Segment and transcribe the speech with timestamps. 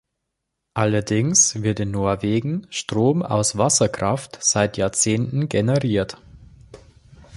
[0.73, 6.19] Allerdings wird in Norwegen Strom aus Wasserkraft seit Jahrzehnten generiert.